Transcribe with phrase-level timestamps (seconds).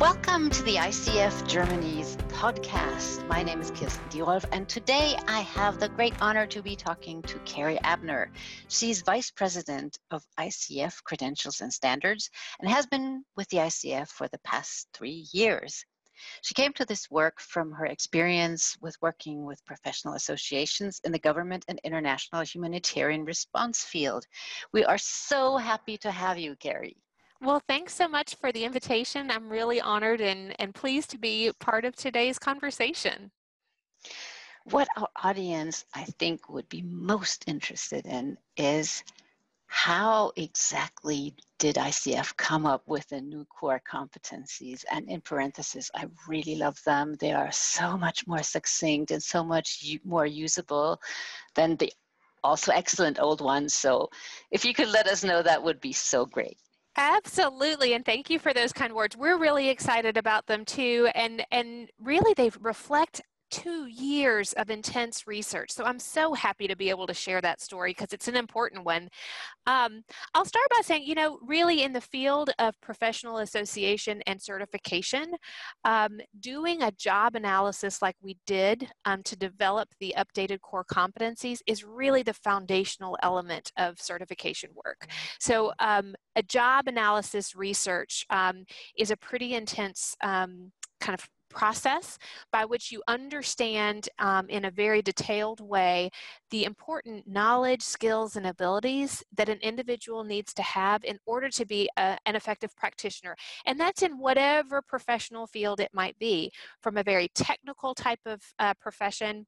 [0.00, 3.28] Welcome to the ICF Germany's podcast.
[3.28, 7.20] My name is Kirsten Dierolf, and today I have the great honor to be talking
[7.20, 8.32] to Carrie Abner.
[8.68, 14.26] She's Vice President of ICF Credentials and Standards and has been with the ICF for
[14.28, 15.84] the past three years.
[16.40, 21.18] She came to this work from her experience with working with professional associations in the
[21.18, 24.24] government and international humanitarian response field.
[24.72, 26.96] We are so happy to have you, Carrie.
[27.42, 29.30] Well, thanks so much for the invitation.
[29.30, 33.30] I'm really honored and, and pleased to be part of today's conversation.
[34.64, 39.02] What our audience, I think, would be most interested in is
[39.68, 44.84] how exactly did ICF come up with the new core competencies?
[44.90, 47.14] And in parentheses, I really love them.
[47.14, 51.00] They are so much more succinct and so much more usable
[51.54, 51.90] than the
[52.44, 53.72] also excellent old ones.
[53.72, 54.10] So
[54.50, 56.58] if you could let us know, that would be so great.
[56.96, 59.16] Absolutely, and thank you for those kind words.
[59.16, 65.26] We're really excited about them too, and and really they reflect two years of intense
[65.26, 65.70] research.
[65.72, 68.84] So I'm so happy to be able to share that story because it's an important
[68.84, 69.08] one.
[69.66, 70.02] Um,
[70.34, 75.32] I'll start by saying, you know, really in the field of professional association and certification,
[75.84, 81.60] um, doing a job analysis like we did um, to develop the updated core competencies
[81.66, 85.08] is really the foundational element of certification work.
[85.38, 88.64] So um, a job analysis research um,
[88.96, 92.18] is a pretty intense um, kind of process
[92.52, 96.10] by which you understand um, in a very detailed way
[96.50, 101.66] the important knowledge, skills, and abilities that an individual needs to have in order to
[101.66, 103.36] be a, an effective practitioner.
[103.66, 108.40] And that's in whatever professional field it might be, from a very technical type of
[108.58, 109.46] uh, profession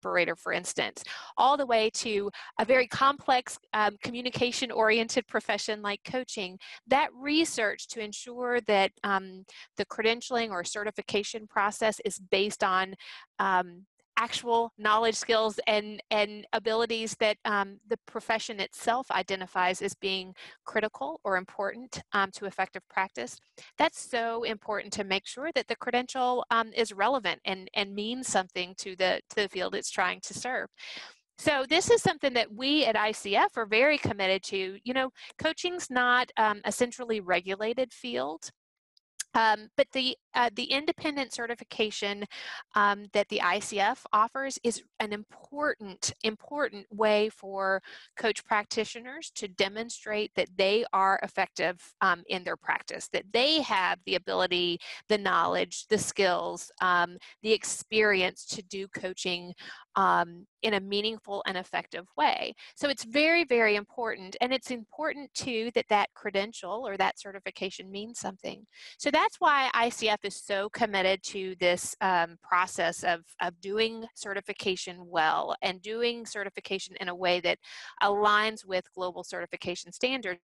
[0.00, 1.02] operator, for instance,
[1.36, 7.88] all the way to a very complex um, communication oriented profession like coaching, that research
[7.88, 9.44] to ensure that um,
[9.76, 12.94] the credentialing or certification process is based on
[13.38, 13.84] um,
[14.16, 20.34] actual knowledge, skills, and, and abilities that um, the profession itself identifies as being
[20.64, 23.38] critical or important um, to effective practice.
[23.78, 28.28] That's so important to make sure that the credential um, is relevant and, and means
[28.28, 30.68] something to the, to the field it's trying to serve.
[31.38, 34.78] So this is something that we at ICF are very committed to.
[34.82, 38.50] You know, coaching's not um, a centrally regulated field.
[39.36, 42.24] Um, but the uh, the independent certification
[42.74, 47.82] um, that the ICF offers is an important important way for
[48.16, 53.98] coach practitioners to demonstrate that they are effective um, in their practice, that they have
[54.06, 59.52] the ability, the knowledge, the skills, um, the experience to do coaching
[59.96, 62.54] um, in a meaningful and effective way.
[62.74, 64.36] So it's very, very important.
[64.40, 68.66] And it's important too that that credential or that certification means something.
[68.98, 74.98] So that's why ICF is so committed to this um, process of, of doing certification
[75.06, 77.58] well and doing certification in a way that
[78.02, 80.40] aligns with global certification standards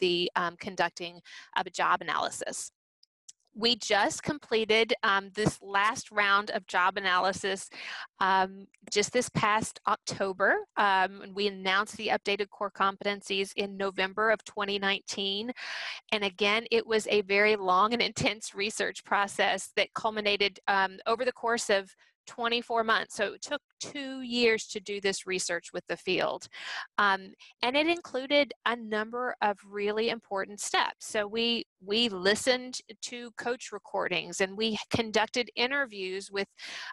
[0.00, 1.20] the um, conducting
[1.56, 2.70] of a job analysis
[3.58, 7.68] we just completed um, this last round of job analysis
[8.20, 10.58] um, just this past October.
[10.76, 15.50] Um, we announced the updated core competencies in November of 2019.
[16.12, 21.24] And again, it was a very long and intense research process that culminated um, over
[21.24, 21.94] the course of
[22.28, 23.16] 24 months.
[23.16, 26.46] So it took two years to do this research with the field.
[26.98, 31.06] Um, and it included a number of really important steps.
[31.06, 36.48] So we, we listened to coach recordings and we conducted interviews with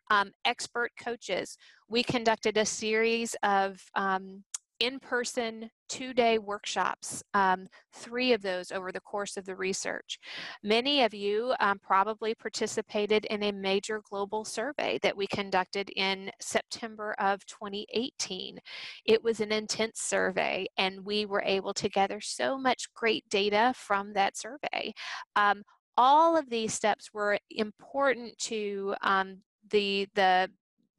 [0.10, 1.58] um, expert coaches.
[1.90, 4.44] We conducted a series of um,
[4.80, 10.20] in-person two-day workshops, um, three of those over the course of the research.
[10.64, 16.32] Many of you um, probably participated in a major global survey that we conducted in
[16.42, 18.58] September of 2018.
[19.06, 23.74] It was an intense survey and we were able to gather so much great data
[23.76, 24.94] from that survey.
[25.36, 25.64] Um,
[25.98, 29.38] all of these steps were important to um,
[29.70, 30.50] the the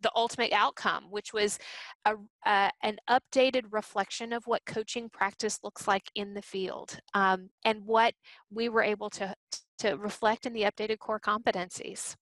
[0.07, 1.59] the ultimate outcome, which was
[2.05, 2.15] a,
[2.47, 7.85] uh, an updated reflection of what coaching practice looks like in the field um, and
[7.85, 8.15] what
[8.49, 9.35] we were able to,
[9.79, 12.15] to reflect in the updated core competencies.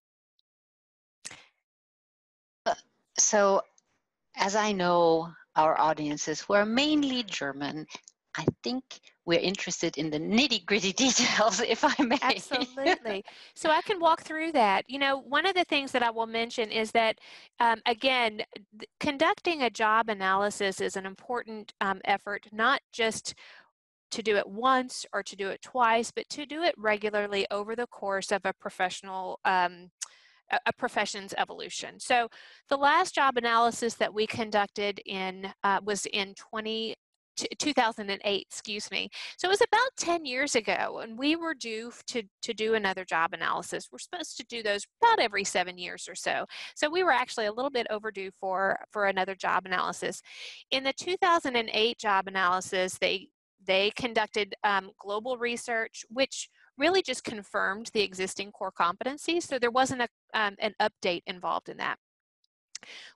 [3.19, 3.61] So,
[4.35, 7.87] as I know our audiences who are mainly German,
[8.37, 8.83] I think
[9.27, 12.19] we're interested in the nitty gritty details, if I may.
[12.21, 13.25] Absolutely.
[13.55, 14.85] so I can walk through that.
[14.89, 17.19] You know, one of the things that I will mention is that,
[17.61, 18.43] um, again,
[19.01, 23.35] conducting a job analysis is an important um, effort, not just
[24.11, 27.75] to do it once or to do it twice, but to do it regularly over
[27.75, 29.91] the course of a professional um,
[30.67, 31.99] a profession's evolution.
[31.99, 32.29] So
[32.69, 36.95] the last job analysis that we conducted in uh, was in 20
[37.59, 39.11] 2008, excuse me.
[39.37, 43.05] So it was about 10 years ago, and we were due to, to do another
[43.05, 43.89] job analysis.
[43.91, 46.47] We're supposed to do those about every seven years or so.
[46.75, 50.23] So we were actually a little bit overdue for, for another job analysis.
[50.71, 53.29] In the 2008 job analysis, they
[53.67, 59.45] they conducted um, global research, which really just confirmed the existing core competencies.
[59.45, 61.99] So there wasn't a, um, an update involved in that.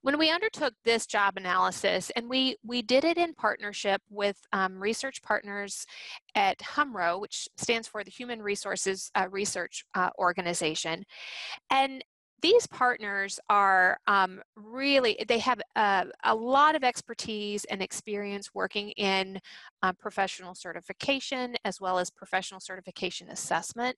[0.02, 4.80] When we undertook this job analysis, and we, we did it in partnership with um,
[4.80, 5.86] research partners
[6.34, 11.04] at HumRRO, which stands for the Human Resources uh, Research uh, Organization,
[11.70, 12.04] and
[12.40, 18.90] these partners are um, really, they have uh, a lot of expertise and experience working
[18.92, 19.40] in
[19.82, 23.96] um, professional certification as well as professional certification assessment.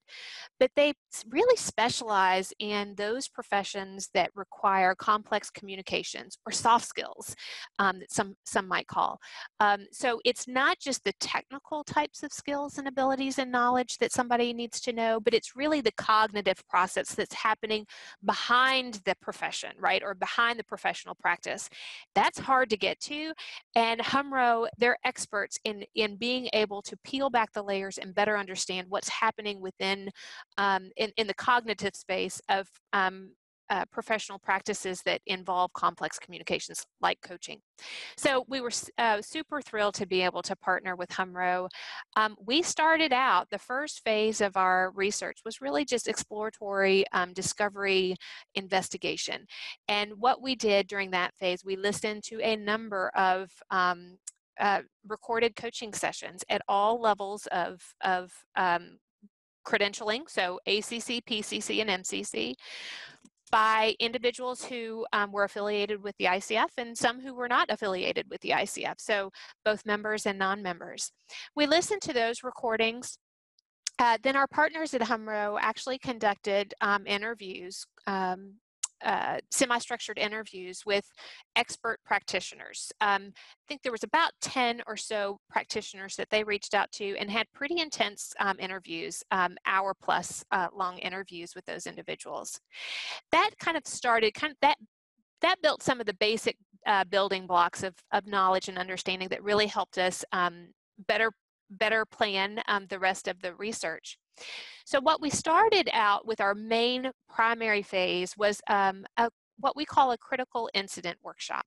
[0.58, 0.94] But they
[1.28, 7.34] really specialize in those professions that require complex communications or soft skills
[7.78, 9.18] um, that some, some might call.
[9.58, 14.12] Um, so it's not just the technical types of skills and abilities and knowledge that
[14.12, 17.86] somebody needs to know, but it's really the cognitive process that's happening
[18.30, 21.68] behind the profession, right, or behind the professional practice.
[22.14, 23.32] That's hard to get to,
[23.74, 28.38] and HumRRO, they're experts in, in being able to peel back the layers and better
[28.38, 30.10] understand what's happening within,
[30.58, 33.32] um, in, in the cognitive space of um,
[33.70, 37.60] uh, professional practices that involve complex communications like coaching.
[38.16, 41.68] So we were uh, super thrilled to be able to partner with HumRRO.
[42.16, 47.32] Um, we started out, the first phase of our research was really just exploratory um,
[47.32, 48.16] discovery
[48.56, 49.46] investigation.
[49.88, 54.18] And what we did during that phase, we listened to a number of um,
[54.58, 58.98] uh, recorded coaching sessions at all levels of, of um,
[59.66, 62.54] credentialing, so ACC, PCC, and MCC
[63.50, 68.26] by individuals who um, were affiliated with the ICF and some who were not affiliated
[68.30, 69.30] with the ICF, so
[69.64, 71.10] both members and non-members.
[71.56, 73.18] We listened to those recordings.
[73.98, 78.54] Uh, then our partners at HumRRO actually conducted um, interviews um,
[79.04, 81.04] uh, semi-structured interviews with
[81.56, 82.90] expert practitioners.
[83.00, 87.16] Um, I think there was about 10 or so practitioners that they reached out to
[87.18, 92.60] and had pretty intense um, interviews, um, hour plus uh, long interviews with those individuals.
[93.32, 94.76] That kind of started, kind of that,
[95.42, 96.56] that built some of the basic
[96.86, 100.68] uh, building blocks of, of knowledge and understanding that really helped us um,
[101.06, 101.32] better,
[101.70, 104.18] better plan um, the rest of the research.
[104.84, 109.84] So what we started out with our main primary phase was um, a, what we
[109.84, 111.64] call a critical incident workshop.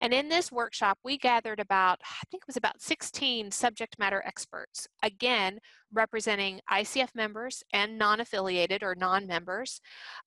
[0.00, 4.22] And in this workshop, we gathered about, I think it was about 16 subject matter
[4.26, 5.58] experts, again,
[5.92, 9.80] representing ICF members and non affiliated or non members,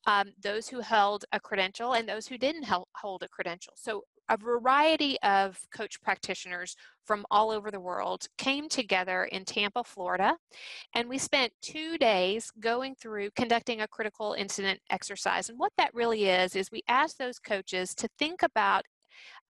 [0.06, 3.74] um, those who held a credential and those who didn't hold a credential.
[3.76, 9.84] So, a variety of coach practitioners from all over the world came together in Tampa,
[9.84, 10.38] Florida,
[10.96, 15.50] and we spent two days going through conducting a critical incident exercise.
[15.50, 18.86] And what that really is, is we asked those coaches to think about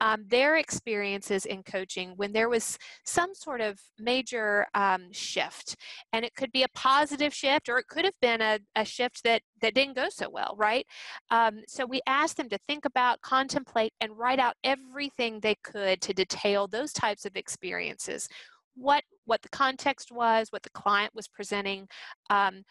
[0.02, 5.76] um, their experiences in coaching when there was some sort of major um, shift.
[6.12, 9.24] And it could be a positive shift or it could have been a, a shift
[9.24, 10.88] that, that didn't go so well, right?
[11.30, 16.02] Um, so we asked them to think about, contemplate, and write out everything they could
[16.02, 18.28] to detail those types of experiences.
[18.76, 21.88] What, what the context was, what the client was presenting,
[22.32, 22.64] um,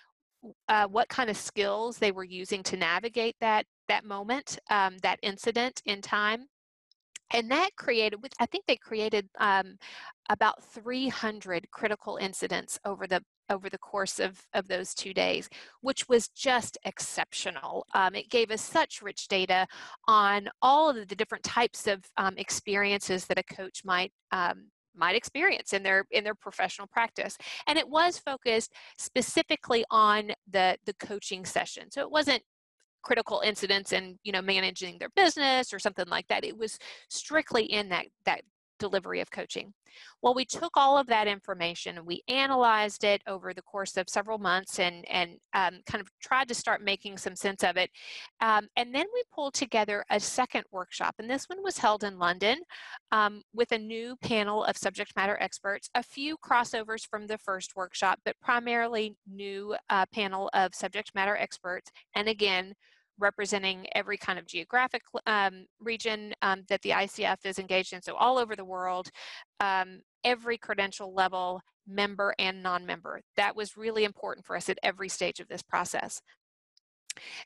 [0.68, 5.18] uh, what kind of skills they were using to navigate that that moment, um, that
[5.22, 6.46] incident in time,
[7.32, 9.76] and that created with i think they created um,
[10.28, 15.48] about 300 critical incidents over the over the course of, of those two days,
[15.80, 17.84] which was just exceptional.
[17.94, 19.66] Um, it gave us such rich data
[20.06, 25.14] on all of the different types of um, experiences that a coach might um, might
[25.14, 27.36] experience in their in their professional practice
[27.68, 32.42] and it was focused specifically on the the coaching session so it wasn't
[33.02, 36.78] critical incidents and you know managing their business or something like that it was
[37.08, 38.42] strictly in that that
[38.80, 39.72] delivery of coaching.
[40.22, 44.08] Well we took all of that information and we analyzed it over the course of
[44.08, 47.90] several months and and um, kind of tried to start making some sense of it
[48.40, 52.18] um, and then we pulled together a second workshop and this one was held in
[52.18, 52.58] london
[53.12, 57.76] um, with a new panel of subject matter experts a few crossovers from the first
[57.76, 62.74] workshop but primarily new uh, panel of subject matter experts and again
[63.20, 68.14] representing every kind of geographic um, region um, that the ICF is engaged in, so
[68.16, 69.08] all over the world,
[69.60, 73.20] um, every credential level, member and non-member.
[73.36, 76.20] That was really important for us at every stage of this process.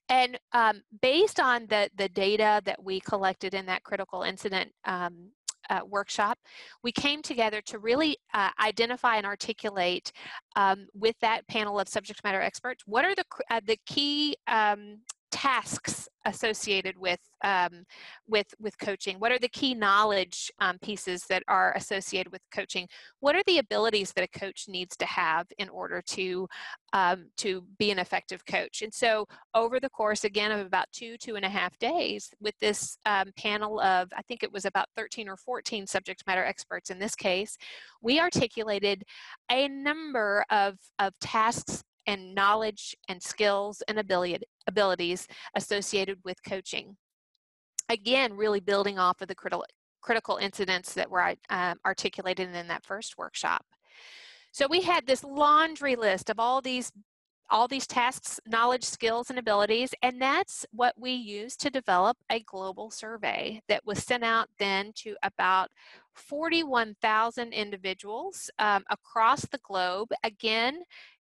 [0.09, 5.31] And um, based on the, the data that we collected in that critical incident um,
[5.71, 6.39] uh, workshop,
[6.83, 10.13] we came together to really uh, identify and articulate
[10.57, 14.99] um, with that panel of subject matter experts what are the, uh, the key um,
[15.35, 17.85] tasks associated with um,
[18.29, 19.19] with with coaching?
[19.19, 22.87] What are the key knowledge um, pieces that are associated with coaching?
[23.19, 26.49] What are the abilities that a coach needs to have in order to
[26.93, 28.83] um, to be an effective coach?
[28.83, 32.55] And so, over the course again of about two two and a half days, with
[32.61, 36.91] this um, panel of I think it was about 13 or 14 subject matter experts
[36.91, 37.59] in this case,
[38.01, 39.03] we articulated
[39.51, 46.97] a number of of tasks and knowledge and skills and ability, abilities associated with coaching.
[47.89, 49.65] Again, really building off of the critical,
[50.01, 53.65] critical incidents that were um, articulated in that first workshop.
[54.53, 56.93] So we had this laundry list of all these
[57.51, 62.41] all these tasks, knowledge, skills, and abilities, and that's what we used to develop a
[62.41, 65.69] global survey that was sent out then to about
[66.15, 70.09] 41,000 individuals um, across the globe.
[70.23, 70.83] Again,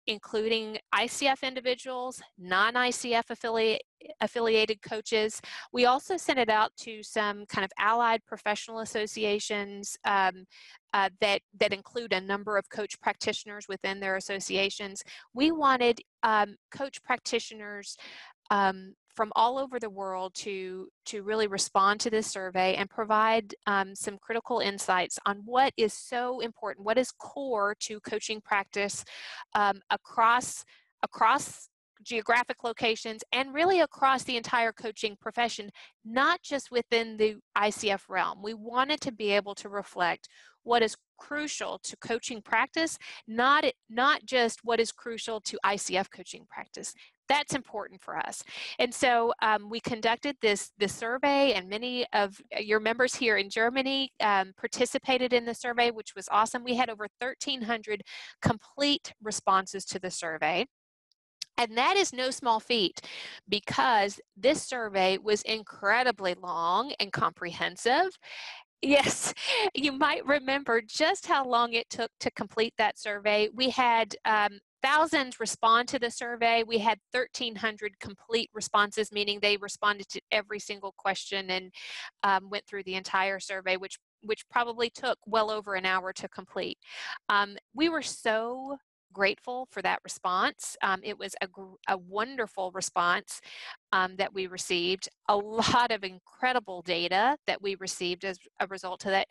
[0.07, 3.81] including ICF individuals, non-ICF affiliate,
[4.21, 5.41] affiliated coaches.
[5.73, 10.45] We also sent it out to some kind of allied professional associations um,
[10.93, 15.03] uh, that, that include a number of coach practitioners within their associations.
[15.33, 17.97] We wanted um, coach practitioners
[18.51, 23.55] um, from all over the world to, to really respond to this survey and provide
[23.65, 29.05] um, some critical insights on what is so important, what is core to coaching practice
[29.53, 30.65] um, across,
[31.01, 31.69] across
[32.03, 35.69] geographic locations and really across the entire coaching profession,
[36.03, 38.41] not just within the ICF realm.
[38.43, 40.27] We wanted to be able to reflect
[40.63, 46.45] what is crucial to coaching practice, not, not just what is crucial to ICF coaching
[46.49, 46.93] practice
[47.27, 48.43] that's important for us.
[48.79, 53.49] And so um, we conducted this, this survey and many of your members here in
[53.49, 56.63] Germany um, participated in the survey, which was awesome.
[56.63, 58.01] We had over 1,300
[58.41, 60.65] complete responses to the survey.
[61.57, 63.01] And that is no small feat
[63.47, 68.17] because this survey was incredibly long and comprehensive.
[68.81, 69.33] Yes,
[69.73, 73.49] you might remember just how long it took to complete that survey.
[73.53, 76.63] We had um, thousands respond to the survey.
[76.65, 81.71] We had 1,300 complete responses, meaning they responded to every single question and
[82.21, 86.27] um, went through the entire survey, which which probably took well over an hour to
[86.27, 86.79] complete.
[87.29, 88.77] Um, we were so
[89.15, 90.75] grateful for that response.
[90.83, 91.47] Um, it was a,
[91.87, 93.39] a wonderful response
[93.93, 99.05] um, that we received, a lot of incredible data that we received as a result
[99.05, 99.27] of that,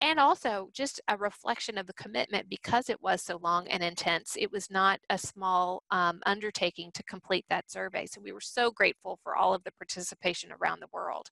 [0.00, 4.36] and also just a reflection of the commitment because it was so long and intense.
[4.36, 8.06] It was not a small um, undertaking to complete that survey.
[8.06, 11.28] So we were so grateful for all of the participation around the world.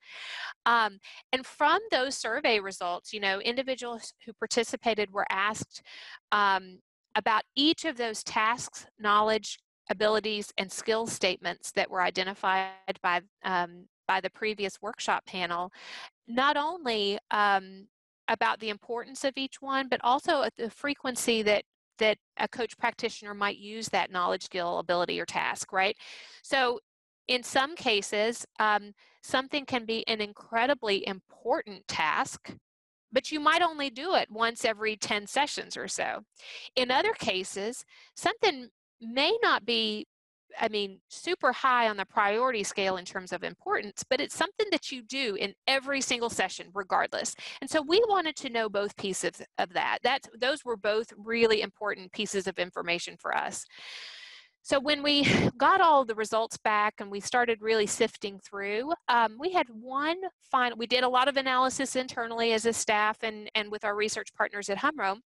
[0.64, 0.98] Um,
[1.32, 5.82] and from those survey results, you know, individuals who participated were asked
[6.30, 6.78] um,
[7.16, 9.58] about each of those tasks, knowledge,
[9.90, 15.73] abilities, and skill statements that were identified by, um, by the previous workshop panel,
[16.28, 17.87] not only um,
[18.28, 21.64] about the importance of each one, but also the frequency that
[21.99, 25.96] that a coach practitioner might use that knowledge, skill, ability, or task, right?
[26.42, 26.78] So
[27.28, 28.92] in some cases, um,
[29.23, 32.54] something can be an incredibly important task
[33.12, 36.20] but you might only do it once every 10 sessions or so.
[36.75, 37.84] In other cases,
[38.14, 38.68] something
[39.00, 40.06] may not be
[40.58, 44.66] I mean, super high on the priority scale in terms of importance, but it's something
[44.70, 47.34] that you do in every single session, regardless.
[47.60, 49.98] And so we wanted to know both pieces of that.
[50.02, 53.64] That's, those were both really important pieces of information for us.
[54.66, 55.23] So when we
[55.56, 60.16] got all the results back and we started really sifting through, um, we had one
[60.42, 63.94] final, we did a lot of analysis internally as a staff and, and with our
[63.94, 65.18] research partners at HumRRO.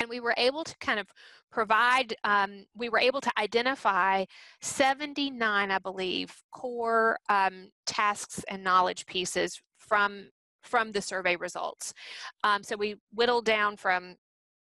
[0.00, 1.06] And we were able to kind of
[1.52, 4.24] provide, um, we were able to identify
[4.62, 10.30] 79, I believe, core um, tasks and knowledge pieces from
[10.64, 11.94] from the survey results.
[12.42, 14.16] Um, so we whittled down from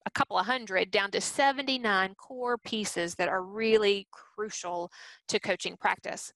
[0.07, 4.91] a couple of hundred down to 79 core pieces that are really crucial
[5.29, 6.33] to coaching practice.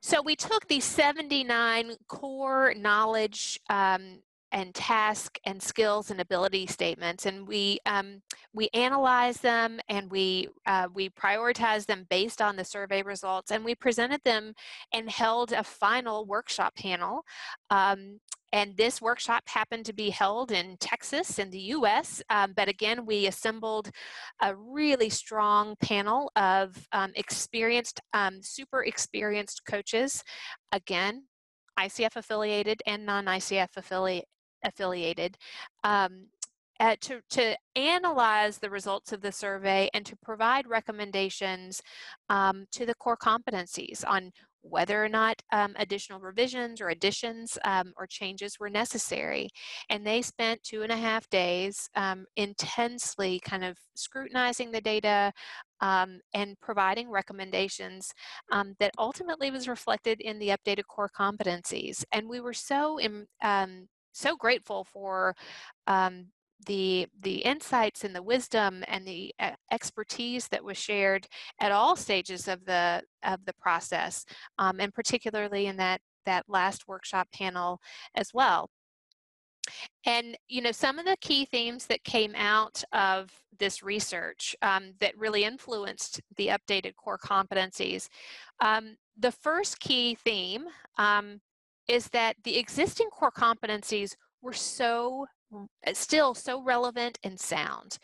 [0.00, 4.20] So we took these 79 core knowledge um,
[4.52, 8.20] and task and skills and ability statements and we um,
[8.52, 13.64] we analyzed them and we uh, we prioritized them based on the survey results and
[13.64, 14.52] we presented them
[14.92, 17.22] and held a final workshop panel
[17.70, 18.20] um,
[18.52, 22.22] and this workshop happened to be held in Texas in the US.
[22.28, 23.90] Um, but again, we assembled
[24.40, 30.22] a really strong panel of um, experienced, um, super experienced coaches.
[30.70, 31.24] Again,
[31.78, 34.26] ICF affiliated and non ICF affiliate,
[34.64, 35.36] affiliated.
[35.84, 36.26] Um,
[36.80, 41.80] uh, to, to analyze the results of the survey and to provide recommendations
[42.28, 44.32] um, to the core competencies on
[44.62, 49.48] whether or not um, additional revisions or additions um, or changes were necessary.
[49.90, 55.32] And they spent two and a half days um, intensely kind of scrutinizing the data
[55.80, 58.12] um, and providing recommendations
[58.52, 62.04] um, that ultimately was reflected in the updated core competencies.
[62.12, 62.98] And we were so,
[63.42, 65.34] um, so grateful for
[66.66, 71.26] the the insights and the wisdom and the uh, expertise that was shared
[71.60, 74.24] at all stages of the of the process
[74.58, 77.80] um, and particularly in that that last workshop panel
[78.14, 78.70] as well.
[80.06, 84.94] And you know some of the key themes that came out of this research um,
[85.00, 88.08] that really influenced the updated core competencies
[88.60, 90.66] um, the first key theme
[90.98, 91.40] um,
[91.88, 95.26] is that the existing core competencies were so
[95.92, 97.98] still so relevant and sound.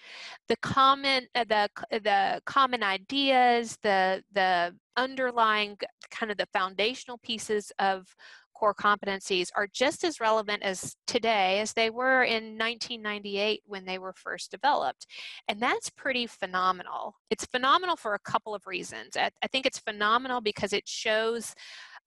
[0.49, 5.77] The common, uh, the the common ideas, the the underlying
[6.11, 8.15] kind of the foundational pieces of
[8.59, 13.99] core competencies are just as relevant as today as they were in 1998 when they
[13.99, 15.07] were first developed.
[15.47, 17.15] And that's pretty phenomenal.
[17.31, 19.17] It's phenomenal for a couple of reasons.
[19.17, 21.55] I, I think it's phenomenal because it shows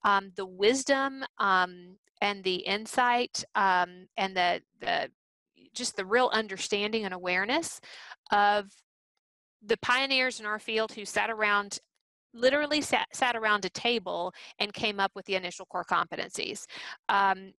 [0.04, 5.10] um, the wisdom um, and the insight um, and the, the
[5.74, 7.80] just the real understanding and awareness
[8.32, 8.66] of
[9.66, 11.80] the pioneers in our field who sat around
[12.34, 16.66] literally sat, sat around a table and came up with the initial core competencies.
[17.10, 17.52] Um,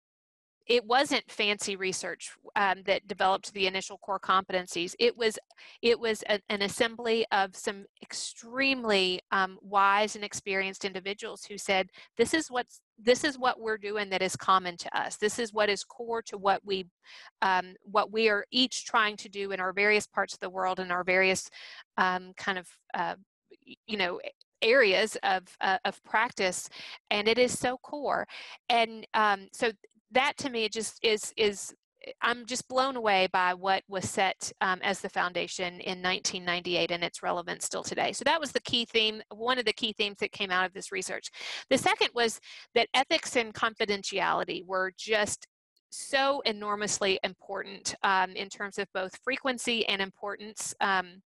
[0.67, 4.95] it wasn't fancy research um, that developed the initial core competencies.
[4.99, 5.37] It was
[5.81, 11.89] it was a, an assembly of some extremely um, wise and experienced individuals who said,
[12.17, 15.17] "This is what's this is what we're doing that is common to us.
[15.17, 16.85] This is what is core to what we
[17.41, 20.79] um, what we are each trying to do in our various parts of the world
[20.79, 21.49] and our various
[21.97, 23.15] um, kind of uh,
[23.87, 24.19] you know
[24.61, 26.69] areas of uh, of practice
[27.11, 28.25] and it is so core
[28.69, 29.71] and um, so
[30.13, 31.73] that to me just is is
[32.21, 37.03] I'm just blown away by what was set um, as the foundation in 1998 and
[37.03, 38.11] its relevance still today.
[38.11, 40.73] So that was the key theme, one of the key themes that came out of
[40.73, 41.29] this research.
[41.69, 42.41] The second was
[42.75, 45.47] that ethics and confidentiality were just
[45.91, 50.73] so enormously important um, in terms of both frequency and importance.
[50.81, 51.21] Um,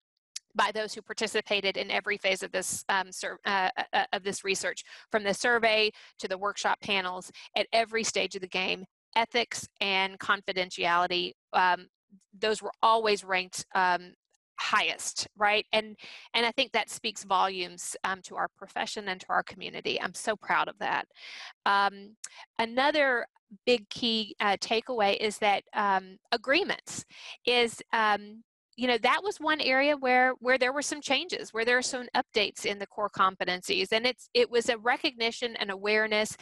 [0.54, 4.44] by those who participated in every phase of this um, uh, uh, uh, of this
[4.44, 8.84] research, from the survey to the workshop panels, at every stage of the game,
[9.16, 11.86] ethics and confidentiality, um,
[12.38, 14.12] those were always ranked um,
[14.56, 15.66] highest right?
[15.72, 15.96] And
[16.32, 20.00] and i think that speaks volumes um, to our profession and to our community.
[20.00, 21.06] I'm so proud of that.
[21.66, 22.16] Um,
[22.58, 23.26] another
[23.66, 27.04] big key uh, takeaway is that um, agreements
[27.46, 28.42] is um,
[28.76, 31.82] you know that was one area where where there were some changes where there are
[31.82, 36.36] some updates in the core competencies and it's it was a recognition and awareness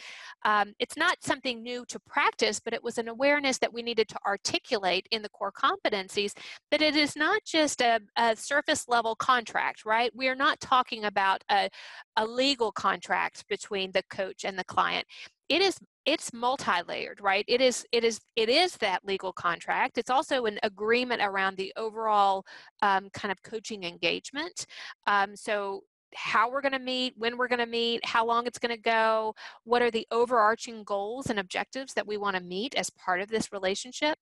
[0.45, 4.07] um, it's not something new to practice but it was an awareness that we needed
[4.07, 6.33] to articulate in the core competencies
[6.71, 10.11] that it is not just a, a surface level contract right?
[10.15, 11.69] We are not talking about a,
[12.17, 15.05] a legal contract between the coach and the client.
[15.49, 17.45] It is it's multi-layered right?
[17.47, 19.97] It is it is it is that legal contract.
[19.97, 22.45] It's also an agreement around the overall
[22.81, 24.65] um, kind of coaching engagement.
[25.07, 25.83] Um, so
[26.15, 28.81] how we're going to meet when we're going to meet how long it's going to
[28.81, 33.19] go what are the overarching goals and objectives that we want to meet as part
[33.21, 34.17] of this relationship?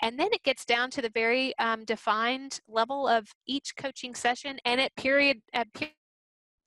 [0.00, 4.58] And then it gets down to the very um, defined level of each coaching session
[4.64, 5.68] and at period at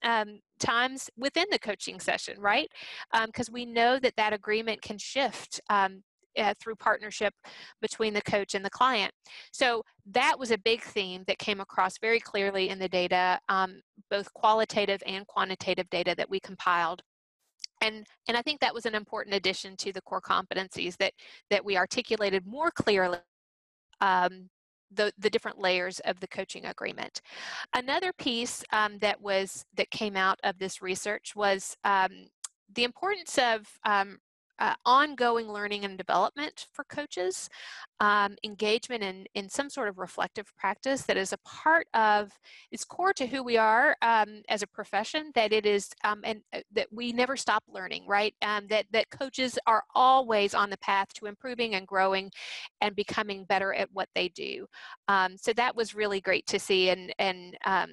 [0.04, 2.70] um, times within the coaching session, right?
[3.26, 6.02] Because um, we know that that agreement can shift um,
[6.38, 7.34] uh, through partnership
[7.80, 9.12] between the coach and the client.
[9.52, 13.80] So that was a big theme that came across very clearly in the data, um,
[14.10, 17.02] both qualitative and quantitative data that we compiled.
[17.80, 21.12] And, and I think that was an important addition to the core competencies that,
[21.50, 23.18] that we articulated more clearly
[24.00, 24.48] um,
[24.90, 27.20] the, the different layers of the coaching agreement.
[27.74, 32.28] Another piece um, that was that came out of this research was um,
[32.74, 34.18] the importance of um,
[34.58, 37.48] uh, ongoing learning and development for coaches,
[38.00, 42.30] um, engagement in, in some sort of reflective practice that is a part of,
[42.70, 46.40] is core to who we are um, as a profession, that it is, um, and
[46.52, 48.34] uh, that we never stop learning, right?
[48.42, 52.30] Um, that, that coaches are always on the path to improving and growing
[52.80, 54.66] and becoming better at what they do.
[55.08, 57.90] Um, so that was really great to see and, and um,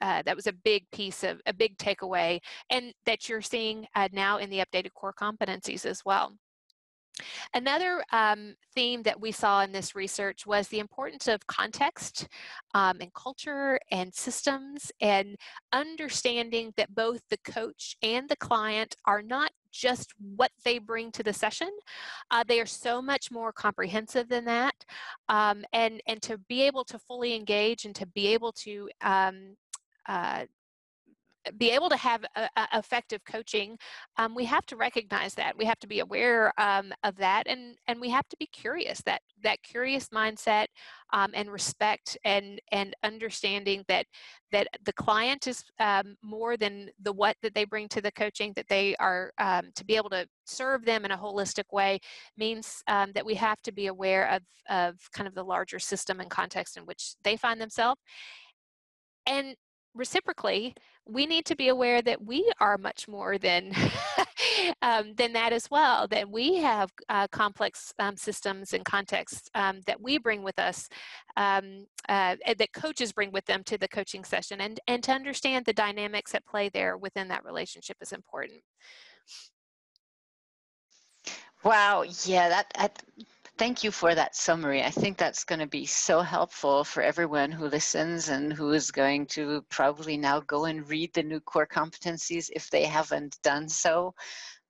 [0.00, 4.08] uh, that was a big piece of a big takeaway and that you're seeing uh,
[4.12, 6.32] now in the updated core competencies as well.
[7.54, 12.28] Another um, theme that we saw in this research was the importance of context
[12.74, 15.36] um, and culture and systems and
[15.72, 21.22] understanding that both the coach and the client are not just what they bring to
[21.22, 21.70] the session.
[22.30, 24.74] Uh, they are so much more comprehensive than that.
[25.28, 29.54] Um, and, and to be able to fully engage and to be able to um,
[30.08, 30.44] uh,
[31.58, 33.78] be able to have a, a effective coaching,
[34.16, 35.56] um, we have to recognize that.
[35.56, 39.00] We have to be aware um, of that, and and we have to be curious.
[39.02, 40.66] That that curious mindset
[41.12, 44.06] um, and respect and and understanding that
[44.52, 48.52] that the client is um, more than the what that they bring to the coaching.
[48.56, 52.00] That they are um, to be able to serve them in a holistic way
[52.36, 56.20] means um, that we have to be aware of of kind of the larger system
[56.20, 58.00] and context in which they find themselves.
[59.28, 59.56] And
[59.96, 60.74] reciprocally,
[61.06, 63.72] we need to be aware that we are much more than
[64.82, 66.06] um, than that as well.
[66.08, 70.88] That we have uh, complex um, systems and contexts um, that we bring with us,
[71.36, 75.64] um, uh, that coaches bring with them to the coaching session, and and to understand
[75.64, 78.60] the dynamics at play there within that relationship is important.
[81.64, 83.02] Wow, yeah, that, that
[83.58, 84.82] Thank you for that summary.
[84.82, 88.90] I think that's going to be so helpful for everyone who listens and who is
[88.90, 93.66] going to probably now go and read the new core competencies if they haven't done
[93.66, 94.14] so.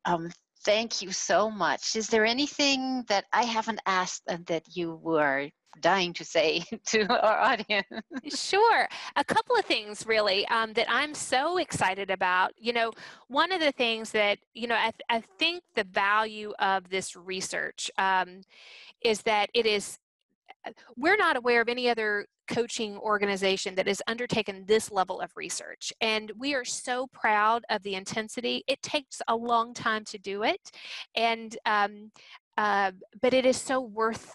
[0.04, 0.30] Um,
[0.64, 1.96] thank you so much.
[1.96, 5.48] Is there anything that I haven't asked and that you were
[5.80, 7.86] dying to say to our audience?
[8.34, 8.88] sure.
[9.16, 12.52] A couple of things, really, um, that I'm so excited about.
[12.58, 12.92] You know,
[13.28, 17.16] one of the things that, you know, I, th- I think the value of this
[17.16, 18.42] research um,
[19.02, 19.98] is that it is,
[20.66, 25.30] uh, we're not aware of any other coaching organization that has undertaken this level of
[25.36, 25.92] research.
[26.00, 28.64] And we are so proud of the intensity.
[28.66, 30.70] It takes a long time to do it.
[31.14, 32.10] And, um,
[32.56, 34.34] uh, but it is so worth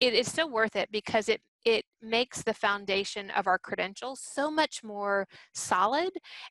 [0.00, 4.50] it is so worth it because it it makes the foundation of our credentials so
[4.50, 6.10] much more solid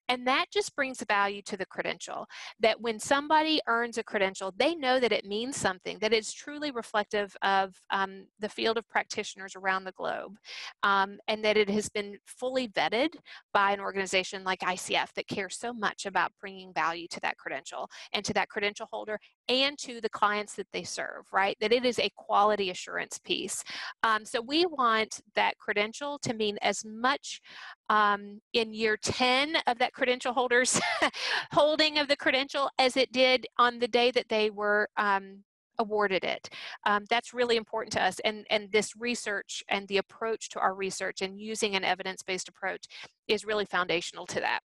[0.09, 2.25] and that just brings value to the credential
[2.59, 6.71] that when somebody earns a credential they know that it means something that it's truly
[6.71, 10.35] reflective of um, the field of practitioners around the globe
[10.83, 13.09] um, and that it has been fully vetted
[13.53, 17.89] by an organization like icf that cares so much about bringing value to that credential
[18.13, 21.57] and to that credential holder and to the clients that they serve right?
[21.59, 23.63] That it is a quality assurance piece.
[24.03, 27.41] Um, so we want that credential to mean as much
[27.89, 30.79] um, in year 10 of that credential holder's
[31.51, 35.43] holding of the credential as it did on the day that they were um,
[35.79, 36.49] awarded it.
[36.85, 38.19] Um, that's really important to us.
[38.23, 42.85] And, and this research and the approach to our research and using an evidence-based approach
[43.27, 44.59] is really foundational to that.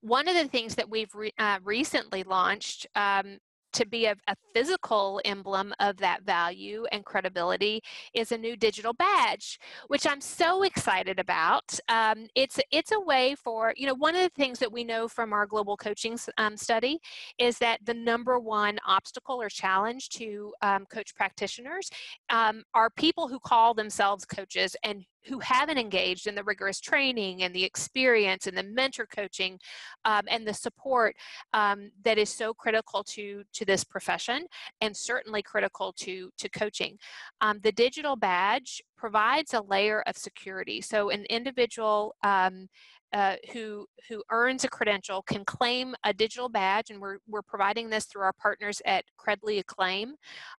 [0.00, 3.38] One of the things that we've re, uh, recently launched um,
[3.74, 7.82] to be a, a, physical emblem of that value and credibility
[8.14, 9.58] is a new digital badge,
[9.88, 11.76] which I'm so excited about.
[11.88, 15.08] Um, it's it's a way for you know one of the things that we know
[15.08, 17.00] from our global coaching um, study
[17.38, 21.90] is that the number one obstacle or challenge to um, coach practitioners
[22.30, 27.42] um, are people who call themselves coaches and who haven't engaged in the rigorous training
[27.42, 29.58] and the experience and the mentor coaching
[30.04, 31.16] um, and the support
[31.52, 34.46] um, that is so critical to to this profession
[34.80, 36.98] and certainly critical to to coaching
[37.40, 42.68] um, the digital badge provides a layer of security so an individual um,
[43.14, 47.88] uh, who who earns a credential can claim a digital badge, and we're we're providing
[47.88, 50.16] this through our partners at Credly Acclaim.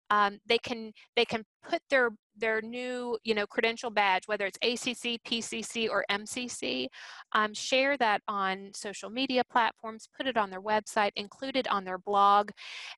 [0.10, 4.60] Um, they can they can put their their new you know credential badge whether it's
[4.63, 6.88] acc pcc or mcc
[7.34, 11.84] um, share that on social media platforms put it on their website include it on
[11.84, 12.52] their blog.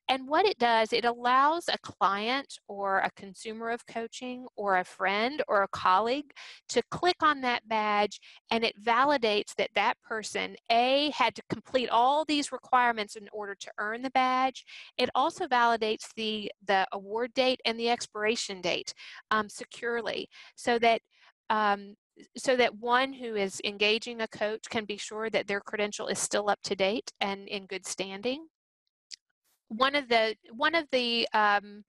[0.08, 4.84] And what it does it allows a client or a consumer of coaching or a
[4.84, 6.32] friend or a colleague
[6.70, 8.20] to click on that badge
[8.50, 13.54] and it validates that that person a had to complete all these requirements in order
[13.54, 14.64] to earn the badge.
[14.96, 18.94] It also validates the the award date and the expiration date
[19.30, 21.00] um, securely so that
[21.50, 21.94] um,
[22.36, 26.18] so that one who is engaging a coach can be sure that their credential is
[26.18, 28.46] still up to date and in good standing.
[29.68, 31.84] One of the one of the um,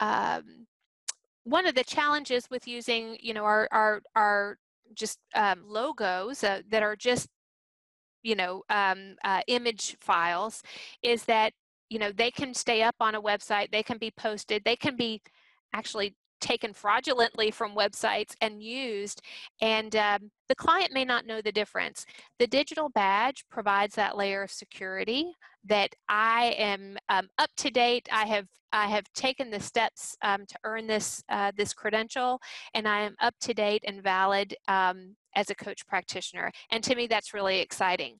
[0.00, 0.66] um,
[1.44, 4.58] one of the challenges with using you know our our our
[4.94, 7.28] just um, logos uh, that are just
[8.22, 10.62] you know um, uh, image files
[11.02, 11.52] is that
[11.88, 14.96] you know they can stay up on a website they can be posted they can
[14.96, 15.20] be
[15.72, 19.20] actually taken fraudulently from websites and used,
[19.60, 22.04] and um, the client may not know the difference.
[22.38, 25.32] The digital badge provides that layer of security
[25.66, 28.08] that I am um, up to date.
[28.12, 32.40] I have I have taken the steps um, to earn this uh, this credential,
[32.74, 36.50] and I am up to date and valid um, as a coach practitioner.
[36.70, 38.18] And to me, that's really exciting.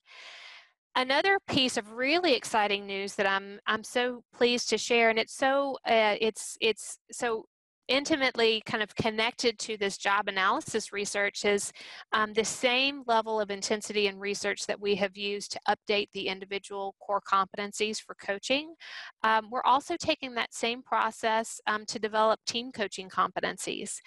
[0.96, 5.34] Another piece of really exciting news that I'm I'm so pleased to share, and it's
[5.34, 7.46] so uh, it's it's so
[7.88, 11.72] intimately kind of connected to this job analysis research is
[12.12, 16.28] um, the same level of intensity and research that we have used to update the
[16.28, 18.74] individual core competencies for coaching.
[19.22, 23.98] Um, we're also taking that same process um, to develop team coaching competencies.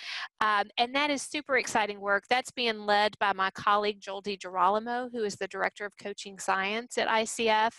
[0.41, 2.23] Um, and that is super exciting work.
[2.29, 6.97] That's being led by my colleague Joel DiGirolamo, who is the Director of Coaching Science
[6.97, 7.73] at ICF.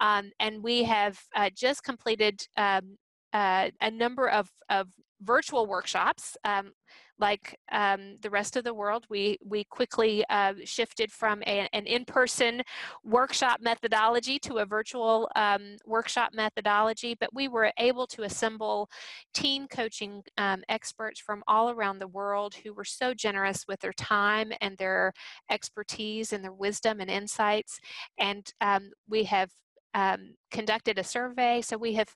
[0.00, 2.96] Um, and we have uh, just completed um,
[3.32, 4.88] uh, a number of, of
[5.20, 6.36] virtual workshops.
[6.44, 6.72] Um,
[7.18, 11.86] like um, the rest of the world, we, we quickly uh, shifted from a, an
[11.86, 12.62] in-person
[13.04, 18.88] workshop methodology to a virtual um, workshop methodology, but we were able to assemble
[19.32, 23.94] team coaching um, experts from all around the world who were so generous with their
[23.94, 25.12] time and their
[25.50, 27.78] expertise and their wisdom and insights.
[28.18, 29.50] And um, we have
[29.96, 31.62] um, conducted a survey.
[31.62, 32.14] So we have,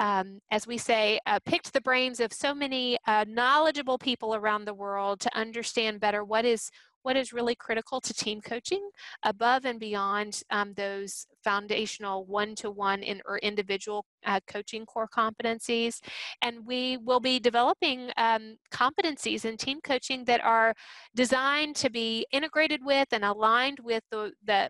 [0.00, 4.64] um, as we say, uh, picked the brains of so many uh, knowledgeable people around
[4.64, 6.70] the world to understand better what is
[7.02, 8.86] what is really critical to team coaching
[9.22, 16.00] above and beyond um, those foundational one-to-one in, or individual uh, coaching core competencies
[16.42, 20.74] and we will be developing um, competencies in team coaching that are
[21.14, 24.68] designed to be integrated with and aligned with the, the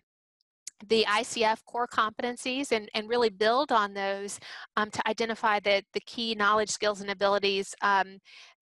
[0.87, 4.39] the ICF core competencies and, and really build on those
[4.77, 8.17] um, to identify the, the key knowledge, skills, and abilities um,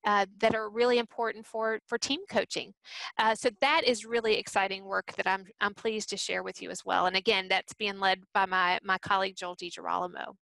[0.06, 2.74] uh, that are really important for, for team coaching.
[3.18, 6.70] Uh, so that is really exciting work that I'm, I'm pleased to share with you
[6.70, 7.06] as well.
[7.06, 10.36] And again, that's being led by my, my colleague Joel DiGirolamo.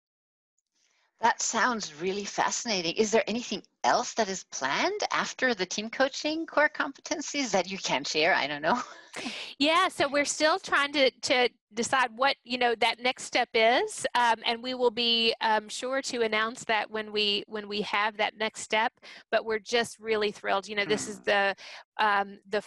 [1.25, 2.93] That sounds really fascinating.
[2.97, 7.79] Is there anything else that is planned after the team coaching core competencies that you
[7.79, 8.35] can share?
[8.35, 8.79] I don't know.
[9.57, 14.05] yeah, so we're still trying to, to decide what you know that next step is,
[14.13, 18.17] um, and we will be um, sure to announce that when we when we have
[18.17, 18.93] that next step.
[19.31, 20.67] But we're just really thrilled.
[20.67, 21.25] You know, this is mm.
[21.25, 21.55] the
[21.97, 22.61] um, the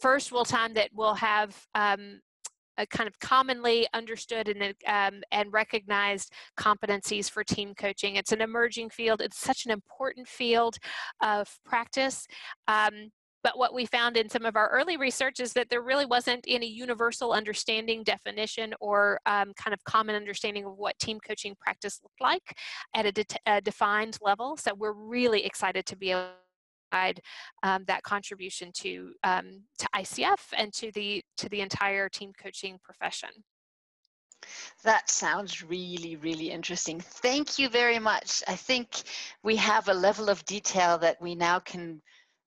[0.00, 2.18] first real time that we'll have um,
[2.78, 8.16] a kind of commonly understood and, um, and recognized competencies for team coaching.
[8.16, 9.20] It's an emerging field.
[9.20, 10.76] It's such an important field
[11.22, 12.26] of practice.
[12.68, 13.10] Um,
[13.44, 16.46] but what we found in some of our early research is that there really wasn't
[16.48, 22.00] any universal understanding, definition, or um, kind of common understanding of what team coaching practice
[22.02, 22.56] looked like
[22.94, 24.56] at a, de a defined level.
[24.56, 26.30] So we're really excited to be able
[27.62, 32.78] um, that contribution to um, to ICF and to the to the entire team coaching
[32.82, 33.30] profession.
[34.82, 37.00] That sounds really, really interesting.
[37.00, 38.42] Thank you very much.
[38.46, 38.88] I think
[39.42, 42.02] we have a level of detail that we now can,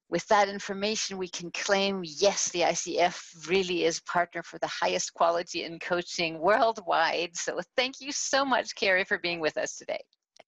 [0.10, 5.14] with that information, we can claim, yes, the ICF really is partner for the highest
[5.14, 7.36] quality in coaching worldwide.
[7.36, 10.02] So thank you so much, Carrie, for being with us today.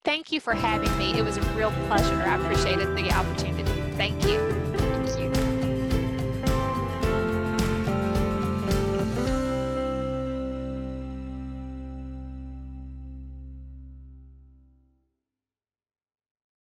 [0.05, 1.17] Thank you for having me.
[1.17, 2.15] It was a real pleasure.
[2.15, 3.78] I appreciated the opportunity.
[3.99, 4.58] Thank you.